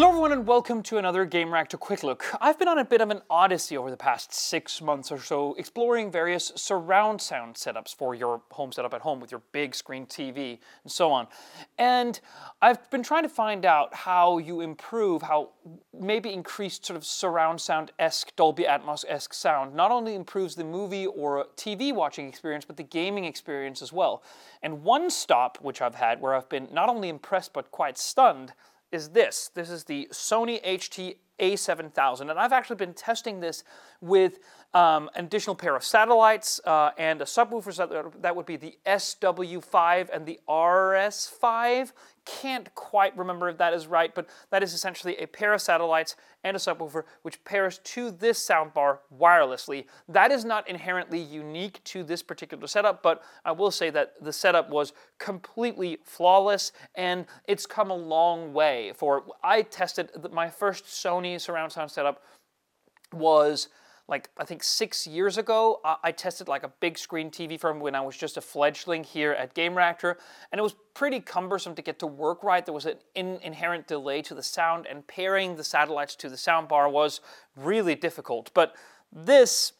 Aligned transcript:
Hello 0.00 0.08
everyone 0.08 0.32
and 0.32 0.46
welcome 0.46 0.82
to 0.84 0.96
another 0.96 1.26
Game 1.26 1.48
Gamereactor 1.48 1.78
Quick 1.78 2.02
Look. 2.02 2.24
I've 2.40 2.58
been 2.58 2.68
on 2.68 2.78
a 2.78 2.86
bit 2.86 3.02
of 3.02 3.10
an 3.10 3.20
odyssey 3.28 3.76
over 3.76 3.90
the 3.90 3.98
past 3.98 4.32
six 4.32 4.80
months 4.80 5.12
or 5.12 5.18
so, 5.18 5.52
exploring 5.58 6.10
various 6.10 6.52
surround 6.56 7.20
sound 7.20 7.56
setups 7.56 7.94
for 7.94 8.14
your 8.14 8.40
home 8.50 8.72
setup 8.72 8.94
at 8.94 9.02
home 9.02 9.20
with 9.20 9.30
your 9.30 9.42
big 9.52 9.74
screen 9.74 10.06
TV 10.06 10.58
and 10.84 10.90
so 10.90 11.12
on. 11.12 11.26
And 11.76 12.18
I've 12.62 12.90
been 12.90 13.02
trying 13.02 13.24
to 13.24 13.28
find 13.28 13.66
out 13.66 13.94
how 13.94 14.38
you 14.38 14.62
improve, 14.62 15.20
how 15.20 15.50
maybe 15.92 16.32
increased 16.32 16.86
sort 16.86 16.96
of 16.96 17.04
surround 17.04 17.60
sound-esque, 17.60 18.34
Dolby 18.36 18.64
Atmos-esque 18.64 19.34
sound 19.34 19.74
not 19.74 19.90
only 19.90 20.14
improves 20.14 20.54
the 20.54 20.64
movie 20.64 21.04
or 21.08 21.44
TV 21.58 21.94
watching 21.94 22.26
experience, 22.26 22.64
but 22.64 22.78
the 22.78 22.82
gaming 22.84 23.26
experience 23.26 23.82
as 23.82 23.92
well. 23.92 24.22
And 24.62 24.82
one 24.82 25.10
stop 25.10 25.58
which 25.60 25.82
I've 25.82 25.96
had 25.96 26.22
where 26.22 26.34
I've 26.34 26.48
been 26.48 26.68
not 26.72 26.88
only 26.88 27.10
impressed 27.10 27.52
but 27.52 27.70
quite 27.70 27.98
stunned 27.98 28.54
is 28.92 29.10
this. 29.10 29.50
This 29.54 29.70
is 29.70 29.84
the 29.84 30.08
Sony 30.12 30.62
HT 30.64 31.16
A7000, 31.40 32.30
and 32.30 32.32
I've 32.32 32.52
actually 32.52 32.76
been 32.76 32.94
testing 32.94 33.40
this 33.40 33.64
with 34.00 34.38
um, 34.72 35.10
an 35.14 35.24
additional 35.24 35.56
pair 35.56 35.74
of 35.74 35.82
satellites 35.82 36.60
uh, 36.64 36.90
and 36.96 37.20
a 37.20 37.24
subwoofer. 37.24 38.12
That 38.20 38.36
would 38.36 38.46
be 38.46 38.56
the 38.56 38.76
SW5 38.86 40.10
and 40.12 40.26
the 40.26 40.38
RS5. 40.48 41.92
Can't 42.26 42.72
quite 42.74 43.16
remember 43.16 43.48
if 43.48 43.58
that 43.58 43.72
is 43.72 43.86
right, 43.86 44.14
but 44.14 44.28
that 44.50 44.62
is 44.62 44.74
essentially 44.74 45.16
a 45.16 45.26
pair 45.26 45.52
of 45.52 45.60
satellites 45.60 46.16
and 46.44 46.56
a 46.56 46.60
subwoofer 46.60 47.04
which 47.22 47.42
pairs 47.44 47.78
to 47.78 48.10
this 48.10 48.38
soundbar 48.46 48.98
wirelessly. 49.18 49.86
That 50.08 50.30
is 50.30 50.44
not 50.44 50.68
inherently 50.68 51.18
unique 51.18 51.82
to 51.84 52.04
this 52.04 52.22
particular 52.22 52.66
setup, 52.66 53.02
but 53.02 53.22
I 53.44 53.52
will 53.52 53.70
say 53.70 53.90
that 53.90 54.22
the 54.22 54.32
setup 54.32 54.70
was 54.70 54.92
completely 55.18 55.98
flawless 56.04 56.72
and 56.94 57.26
it's 57.48 57.66
come 57.66 57.90
a 57.90 57.96
long 57.96 58.52
way. 58.52 58.92
For 58.96 59.24
I 59.42 59.62
tested 59.62 60.10
my 60.32 60.48
first 60.48 60.84
Sony 60.84 61.29
surround 61.38 61.72
sound 61.72 61.90
setup 61.90 62.22
was 63.12 63.68
like 64.10 64.28
I 64.36 64.44
think 64.44 64.64
six 64.64 65.06
years 65.06 65.38
ago, 65.38 65.80
I 66.02 66.10
tested 66.10 66.48
like 66.48 66.64
a 66.64 66.72
big 66.80 66.98
screen 66.98 67.30
TV 67.30 67.58
from 67.58 67.78
when 67.78 67.94
I 67.94 68.00
was 68.00 68.16
just 68.16 68.36
a 68.36 68.40
fledgling 68.40 69.04
here 69.04 69.32
at 69.32 69.54
Gamereactor, 69.54 70.16
and 70.50 70.58
it 70.58 70.62
was 70.62 70.74
pretty 70.94 71.20
cumbersome 71.20 71.76
to 71.76 71.82
get 71.82 72.00
to 72.00 72.08
work 72.08 72.42
right. 72.42 72.66
There 72.66 72.74
was 72.74 72.86
an 72.86 72.96
in 73.14 73.38
inherent 73.40 73.86
delay 73.86 74.20
to 74.22 74.34
the 74.34 74.42
sound, 74.42 74.86
and 74.86 75.06
pairing 75.06 75.54
the 75.54 75.62
satellites 75.62 76.16
to 76.16 76.28
the 76.28 76.34
soundbar 76.34 76.90
was 76.90 77.20
really 77.56 77.94
difficult. 77.94 78.50
But 78.52 78.74
this 79.12 79.74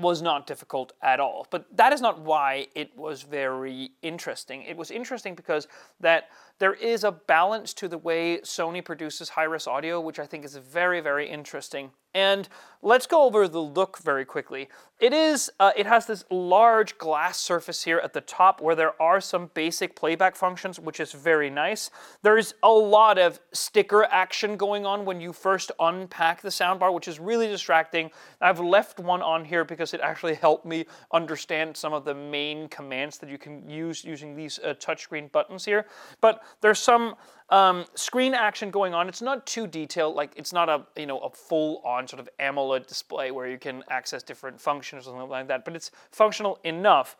was 0.00 0.22
not 0.22 0.46
difficult 0.46 0.92
at 1.02 1.20
all. 1.20 1.46
But 1.50 1.66
that 1.76 1.92
is 1.92 2.00
not 2.00 2.20
why 2.20 2.66
it 2.74 2.96
was 2.96 3.22
very 3.22 3.90
interesting. 4.02 4.62
It 4.62 4.76
was 4.76 4.90
interesting 4.90 5.34
because 5.34 5.68
that 6.00 6.28
there 6.58 6.74
is 6.74 7.04
a 7.04 7.12
balance 7.12 7.72
to 7.74 7.88
the 7.88 7.98
way 7.98 8.38
Sony 8.38 8.84
produces 8.84 9.28
high-res 9.30 9.66
audio, 9.66 10.00
which 10.00 10.18
I 10.18 10.26
think 10.26 10.44
is 10.44 10.56
very, 10.56 11.00
very 11.00 11.28
interesting. 11.28 11.90
And 12.18 12.48
let's 12.82 13.06
go 13.06 13.22
over 13.22 13.46
the 13.46 13.60
look 13.60 13.98
very 13.98 14.24
quickly. 14.24 14.68
It 14.98 15.12
is, 15.12 15.52
uh, 15.60 15.70
it 15.76 15.86
has 15.86 16.06
this 16.06 16.24
large 16.30 16.98
glass 16.98 17.38
surface 17.38 17.84
here 17.84 17.98
at 17.98 18.12
the 18.12 18.20
top 18.20 18.60
where 18.60 18.74
there 18.74 19.00
are 19.00 19.20
some 19.20 19.52
basic 19.54 19.94
playback 19.94 20.34
functions, 20.34 20.80
which 20.80 20.98
is 20.98 21.12
very 21.12 21.48
nice. 21.48 21.90
There's 22.22 22.54
a 22.64 22.70
lot 22.70 23.18
of 23.18 23.38
sticker 23.52 24.02
action 24.10 24.56
going 24.56 24.84
on 24.84 25.04
when 25.04 25.20
you 25.20 25.32
first 25.32 25.70
unpack 25.78 26.42
the 26.42 26.48
soundbar, 26.48 26.92
which 26.92 27.06
is 27.06 27.20
really 27.20 27.46
distracting. 27.46 28.10
I've 28.40 28.58
left 28.58 28.98
one 28.98 29.22
on 29.22 29.44
here 29.44 29.64
because 29.64 29.94
it 29.94 30.00
actually 30.00 30.34
helped 30.34 30.66
me 30.66 30.86
understand 31.12 31.76
some 31.76 31.92
of 31.92 32.04
the 32.04 32.14
main 32.14 32.66
commands 32.66 33.18
that 33.18 33.30
you 33.30 33.38
can 33.38 33.70
use 33.70 34.04
using 34.04 34.34
these 34.34 34.58
uh, 34.58 34.74
touchscreen 34.74 35.30
buttons 35.30 35.64
here. 35.64 35.86
But 36.20 36.42
there's 36.62 36.80
some 36.80 37.14
um, 37.50 37.86
screen 37.94 38.34
action 38.34 38.70
going 38.70 38.94
on. 38.94 39.08
It's 39.08 39.22
not 39.22 39.46
too 39.46 39.66
detailed, 39.66 40.14
like 40.14 40.32
it's 40.36 40.52
not 40.52 40.68
a 40.68 40.84
you 40.96 41.06
know 41.06 41.18
a 41.20 41.30
full-on 41.30 42.06
sort 42.06 42.20
of 42.20 42.28
AMOLED 42.40 42.86
display 42.86 43.30
where 43.30 43.48
you 43.48 43.58
can 43.58 43.82
access 43.90 44.22
different 44.22 44.60
functions 44.60 45.06
or 45.06 45.10
something 45.10 45.28
like 45.28 45.48
that, 45.48 45.64
but 45.64 45.74
it's 45.74 45.90
functional 46.10 46.58
enough. 46.64 47.16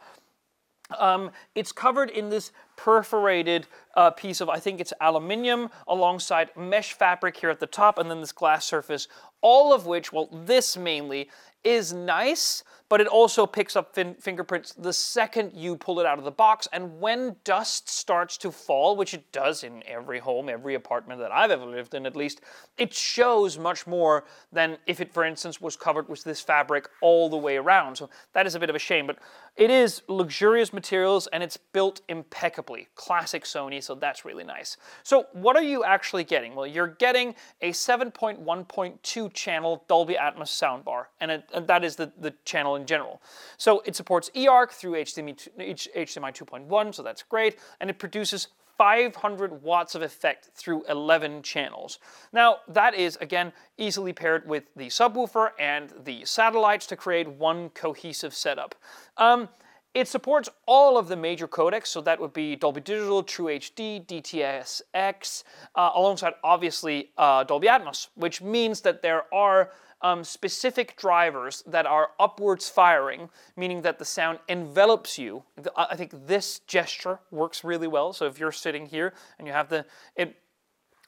Um, 0.99 1.31
it's 1.55 1.72
covered 1.72 2.11
in 2.11 2.31
this 2.31 2.53
perforated 2.78 3.66
uh, 3.97 4.11
piece 4.12 4.41
of, 4.41 4.49
I 4.49 4.61
think 4.61 4.81
it's 4.81 4.93
aluminium, 5.00 5.69
alongside 5.89 6.56
mesh 6.56 6.93
fabric 6.93 7.37
here 7.37 7.50
at 7.50 7.59
the 7.59 7.66
top, 7.66 7.99
and 7.99 8.09
then 8.09 8.21
this 8.21 8.33
glass 8.33 8.65
surface, 8.65 9.09
all 9.41 9.75
of 9.75 9.87
which, 9.87 10.12
well, 10.12 10.28
this 10.33 10.77
mainly, 10.77 11.28
is 11.65 11.93
nice, 11.93 12.62
but 12.89 13.00
it 13.00 13.09
also 13.09 13.44
picks 13.44 13.75
up 13.75 13.94
fin 13.94 14.15
fingerprints 14.15 14.72
the 14.72 14.93
second 14.93 15.53
you 15.53 15.77
pull 15.77 15.99
it 15.99 16.06
out 16.06 16.19
of 16.19 16.25
the 16.25 16.31
box. 16.31 16.69
And 16.72 17.00
when 17.00 17.37
dust 17.43 17.89
starts 17.89 18.39
to 18.39 18.53
fall, 18.53 18.97
which 18.97 19.12
it 19.12 19.31
does 19.33 19.65
in 19.65 19.83
every 19.87 20.21
home, 20.21 20.49
every 20.49 20.75
apartment 20.75 21.21
that 21.21 21.33
I've 21.33 21.50
ever 21.50 21.66
lived 21.66 21.95
in 21.95 22.06
at 22.06 22.15
least, 22.15 22.41
it 22.78 22.95
shows 22.95 23.59
much 23.59 23.87
more 23.87 24.25
than 24.53 24.78
if 24.87 25.00
it, 25.00 25.12
for 25.12 25.25
instance, 25.25 25.60
was 25.60 25.77
covered 25.77 26.09
with 26.09 26.22
this 26.22 26.41
fabric 26.41 26.89
all 27.03 27.28
the 27.28 27.37
way 27.37 27.56
around. 27.56 27.97
So 27.97 28.09
that 28.34 28.47
is 28.47 28.55
a 28.55 28.60
bit 28.60 28.71
of 28.71 28.77
a 28.77 28.81
shame, 28.81 29.06
but 29.06 29.19
it 29.56 29.71
is 29.71 30.03
luxurious 30.06 30.72
materials 30.72 31.27
and 31.33 31.43
it's 31.43 31.56
built 31.56 32.00
impeccably. 32.09 32.68
Classic 32.95 33.45
Sony, 33.45 33.83
so 33.83 33.95
that's 33.95 34.25
really 34.25 34.45
nice. 34.45 34.77
So 35.03 35.27
what 35.33 35.56
are 35.56 35.62
you 35.62 35.84
actually 35.84 36.25
getting? 36.25 36.55
Well, 36.55 36.67
you're 36.67 36.87
getting 36.87 37.34
a 37.62 37.71
7.1.2 37.71 39.33
channel 39.33 39.84
Dolby 39.89 40.15
Atmos 40.15 40.49
soundbar, 40.49 41.07
and, 41.21 41.31
it, 41.31 41.45
and 41.55 41.67
that 41.67 41.84
is 41.84 41.97
the, 41.97 42.12
the 42.21 42.34
channel 42.45 42.77
in 42.77 42.87
general. 42.87 43.23
So 43.57 43.83
it 43.87 43.97
supports 43.97 44.31
eARC 44.34 44.71
through 44.71 44.93
HDMI, 44.93 45.49
HDMI 45.59 46.37
2.1, 46.37 46.95
so 46.95 47.03
that's 47.03 47.23
great, 47.23 47.57
and 47.81 47.89
it 47.91 47.99
produces 47.99 48.49
500 48.78 49.61
watts 49.62 49.97
of 49.97 50.03
effect 50.03 50.51
through 50.55 50.84
11 50.89 51.43
channels. 51.43 51.99
Now, 52.33 52.59
that 52.69 52.95
is, 52.95 53.19
again, 53.21 53.53
easily 53.77 54.12
paired 54.12 54.49
with 54.49 54.65
the 54.77 54.87
subwoofer 54.87 55.51
and 55.59 55.93
the 56.05 56.25
satellites 56.25 56.87
to 56.87 56.97
create 56.97 57.28
one 57.28 57.71
cohesive 57.71 58.33
setup. 58.33 58.77
Um, 59.17 59.49
it 59.98 60.06
supports 60.06 60.48
all 60.66 60.97
of 60.97 61.09
the 61.09 61.16
major 61.16 61.48
codecs, 61.48 61.88
so 61.88 62.00
that 62.03 62.20
would 62.20 62.32
be 62.32 62.54
Dolby 62.54 62.81
Digital, 62.81 63.22
True 63.25 63.47
HD, 63.47 64.06
DTS:X, 64.06 65.42
uh, 65.75 65.91
alongside 65.94 66.34
obviously 66.44 67.10
uh, 67.19 67.42
Dolby 67.42 67.66
Atmos, 67.66 68.09
which 68.14 68.41
means 68.41 68.81
that 68.82 69.03
there 69.03 69.25
are 69.34 69.72
um, 70.00 70.22
specific 70.22 70.97
drivers 70.97 71.64
that 71.66 71.84
are 71.84 72.10
upwards 72.20 72.69
firing, 72.69 73.28
meaning 73.56 73.82
that 73.82 73.98
the 73.98 74.04
sound 74.04 74.38
envelops 74.48 75.19
you. 75.19 75.42
I 75.76 75.97
think 75.97 76.12
this 76.28 76.60
gesture 76.60 77.19
works 77.32 77.65
really 77.65 77.88
well. 77.88 78.12
So 78.12 78.26
if 78.26 78.38
you're 78.38 78.53
sitting 78.53 78.86
here 78.86 79.12
and 79.38 79.48
you 79.48 79.53
have 79.53 79.69
the, 79.69 79.84
it 80.15 80.36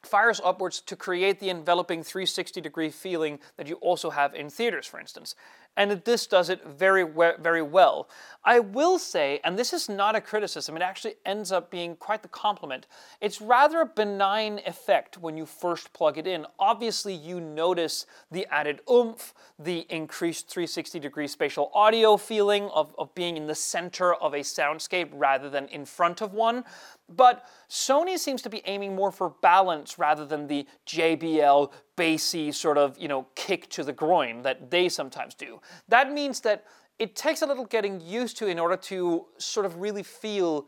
fires 0.02 0.40
upwards 0.44 0.80
to 0.80 0.96
create 0.96 1.38
the 1.38 1.50
enveloping 1.50 2.02
360 2.02 2.60
degree 2.60 2.90
feeling 2.90 3.38
that 3.56 3.68
you 3.68 3.76
also 3.76 4.10
have 4.10 4.34
in 4.34 4.50
theaters, 4.50 4.86
for 4.86 4.98
instance 4.98 5.36
and 5.76 5.92
this 6.04 6.26
does 6.26 6.50
it 6.50 6.64
very, 6.66 7.04
very 7.38 7.62
well. 7.62 8.08
I 8.44 8.58
will 8.58 8.98
say, 8.98 9.40
and 9.44 9.58
this 9.58 9.72
is 9.72 9.88
not 9.88 10.16
a 10.16 10.20
criticism, 10.20 10.76
it 10.76 10.82
actually 10.82 11.14
ends 11.26 11.52
up 11.52 11.70
being 11.70 11.96
quite 11.96 12.22
the 12.22 12.28
compliment. 12.28 12.86
It's 13.20 13.40
rather 13.40 13.82
a 13.82 13.86
benign 13.86 14.60
effect 14.66 15.18
when 15.18 15.36
you 15.36 15.44
first 15.44 15.92
plug 15.92 16.16
it 16.16 16.26
in. 16.26 16.46
Obviously, 16.58 17.14
you 17.14 17.40
notice 17.40 18.06
the 18.30 18.46
added 18.50 18.80
oomph, 18.90 19.34
the 19.58 19.86
increased 19.90 20.48
360 20.48 20.98
degree 20.98 21.28
spatial 21.28 21.70
audio 21.74 22.16
feeling 22.16 22.70
of, 22.74 22.94
of 22.98 23.14
being 23.14 23.36
in 23.36 23.46
the 23.46 23.54
center 23.54 24.14
of 24.14 24.32
a 24.32 24.40
soundscape 24.40 25.10
rather 25.12 25.50
than 25.50 25.66
in 25.68 25.84
front 25.84 26.22
of 26.22 26.32
one. 26.32 26.64
But 27.08 27.44
Sony 27.68 28.18
seems 28.18 28.40
to 28.42 28.50
be 28.50 28.62
aiming 28.66 28.94
more 28.94 29.10
for 29.10 29.30
balance 29.42 29.98
rather 29.98 30.24
than 30.24 30.46
the 30.46 30.66
JBL 30.86 31.72
bassy 31.96 32.52
sort 32.52 32.78
of, 32.78 32.96
you 32.98 33.08
know, 33.08 33.26
kick 33.34 33.68
to 33.70 33.84
the 33.84 33.92
groin 33.92 34.42
that 34.42 34.70
they 34.70 34.88
sometimes 34.88 35.34
do. 35.34 35.59
That 35.88 36.12
means 36.12 36.40
that 36.40 36.64
it 36.98 37.16
takes 37.16 37.42
a 37.42 37.46
little 37.46 37.64
getting 37.64 38.00
used 38.00 38.36
to 38.38 38.46
in 38.46 38.58
order 38.58 38.76
to 38.76 39.26
sort 39.38 39.66
of 39.66 39.80
really 39.80 40.02
feel 40.02 40.66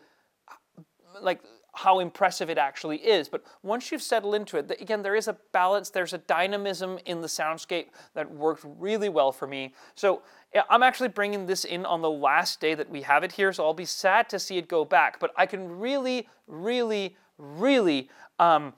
like 1.21 1.43
how 1.75 2.01
impressive 2.01 2.51
it 2.51 2.59
actually 2.59 2.99
is. 2.99 3.29
But 3.29 3.45
once 3.63 3.91
you've 3.91 4.03
settled 4.03 4.35
into 4.35 4.59
it, 4.59 4.71
again, 4.81 5.03
there 5.03 5.15
is 5.15 5.29
a 5.29 5.37
balance, 5.53 5.89
there's 5.91 6.13
a 6.13 6.19
dynamism 6.19 6.99
in 7.07 7.23
the 7.23 7.29
soundscape 7.29 7.87
that 8.15 8.31
worked 8.31 8.65
really 8.79 9.09
well 9.09 9.33
for 9.33 9.47
me. 9.47 9.75
So 9.95 10.23
I'm 10.69 10.83
actually 10.83 11.09
bringing 11.09 11.47
this 11.47 11.65
in 11.65 11.87
on 11.87 12.03
the 12.03 12.11
last 12.11 12.61
day 12.61 12.75
that 12.75 12.91
we 12.91 13.03
have 13.03 13.25
it 13.25 13.33
here, 13.33 13.53
so 13.53 13.65
I'll 13.65 13.75
be 13.75 13.87
sad 13.87 14.29
to 14.31 14.39
see 14.39 14.59
it 14.59 14.69
go 14.69 14.85
back. 14.85 15.19
But 15.19 15.33
I 15.37 15.47
can 15.47 15.79
really, 15.79 16.29
really, 16.47 17.17
really 17.39 18.11
um, 18.39 18.75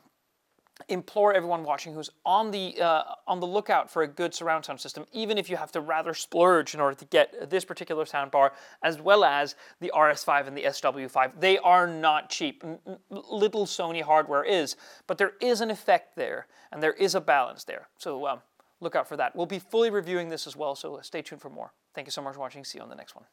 implore 0.89 1.33
everyone 1.33 1.63
watching 1.63 1.95
who's 1.95 2.11
on 2.25 2.51
the 2.51 2.81
uh, 2.81 3.03
on 3.27 3.41
the 3.41 3.47
lookout 3.47 3.91
for 3.91 4.03
a 4.03 4.09
good 4.09 4.35
surround 4.35 4.65
sound 4.65 4.81
system, 4.81 5.05
even 5.13 5.39
if 5.39 5.49
you 5.49 5.57
have 5.57 5.73
to 5.73 5.81
rather 5.81 6.15
splurge 6.15 6.75
in 6.75 6.81
order 6.81 6.97
to 6.97 7.05
get 7.07 7.49
this 7.49 7.65
particular 7.65 8.05
soundbar, 8.05 8.51
as 8.83 9.01
well 9.01 9.25
as 9.25 9.55
the 9.81 9.93
RS5 9.95 10.49
and 10.49 10.57
the 10.57 10.63
SW5. 10.65 11.41
They 11.41 11.59
are 11.59 11.87
not 11.87 12.29
cheap. 12.29 12.65
Little 13.11 13.67
Sony 13.67 14.03
hardware 14.03 14.45
is, 14.45 14.77
but 15.07 15.19
there 15.19 15.33
is 15.41 15.61
an 15.61 15.71
effect 15.71 16.17
there, 16.17 16.47
and 16.73 16.83
there 16.83 16.93
is 16.93 17.15
a 17.15 17.21
balance 17.21 17.65
there. 17.65 17.89
So 17.99 18.27
um, 18.27 18.41
look 18.81 18.97
out 18.97 19.09
for 19.09 19.17
that. 19.17 19.37
We'll 19.37 19.47
be 19.47 19.61
fully 19.61 19.91
reviewing 19.91 20.29
this 20.29 20.47
as 20.47 20.57
well, 20.57 20.75
so 20.75 20.99
stay 21.03 21.23
tuned 21.23 21.41
for 21.41 21.51
more. 21.51 21.73
Thank 21.95 22.09
you 22.09 22.13
so 22.13 22.23
much 22.23 22.35
for 22.35 22.41
watching. 22.41 22.65
See 22.65 22.79
you 22.79 22.83
on 22.83 22.91
the 22.91 22.97
next 22.97 23.15
one. 23.15 23.25